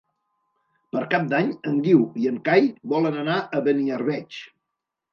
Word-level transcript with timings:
Per 0.95 1.03
Cap 1.11 1.27
d'Any 1.33 1.51
en 1.73 1.77
Guiu 1.89 2.03
i 2.23 2.27
en 2.33 2.41
Cai 2.51 2.73
volen 2.97 3.23
anar 3.27 3.39
a 3.61 3.65
Beniarbeig. 3.71 4.45